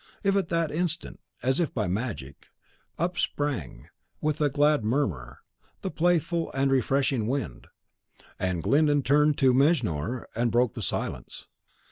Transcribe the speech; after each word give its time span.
At 0.23 0.49
that 0.49 0.71
instant, 0.71 1.19
as 1.43 1.59
if 1.59 1.75
by 1.75 1.85
magic, 1.85 2.47
up 2.97 3.19
sprang, 3.19 3.87
with 4.19 4.41
a 4.41 4.49
glad 4.49 4.83
murmur, 4.83 5.41
the 5.83 5.91
playful 5.91 6.51
and 6.53 6.83
freshening 6.83 7.27
wind: 7.27 7.67
and 8.39 8.63
Glyndon 8.63 9.03
turned 9.03 9.37
to 9.37 9.53
Mejnour 9.53 10.25
and 10.33 10.51
broke 10.51 10.73
the 10.73 10.81
silence. 10.81 11.45